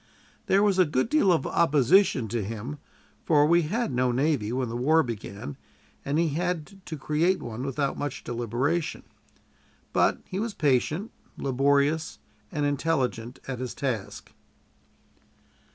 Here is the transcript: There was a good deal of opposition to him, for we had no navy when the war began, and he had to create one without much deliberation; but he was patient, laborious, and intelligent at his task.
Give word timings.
There 0.47 0.63
was 0.63 0.79
a 0.79 0.85
good 0.85 1.09
deal 1.09 1.31
of 1.31 1.45
opposition 1.45 2.27
to 2.29 2.43
him, 2.43 2.79
for 3.23 3.45
we 3.45 3.61
had 3.61 3.91
no 3.91 4.11
navy 4.11 4.51
when 4.51 4.67
the 4.67 4.75
war 4.75 5.03
began, 5.03 5.57
and 6.03 6.17
he 6.17 6.29
had 6.29 6.83
to 6.87 6.97
create 6.97 7.39
one 7.39 7.63
without 7.63 7.99
much 7.99 8.23
deliberation; 8.23 9.03
but 9.93 10.17
he 10.25 10.39
was 10.39 10.55
patient, 10.55 11.11
laborious, 11.37 12.17
and 12.51 12.65
intelligent 12.65 13.37
at 13.47 13.59
his 13.59 13.75
task. 13.75 14.31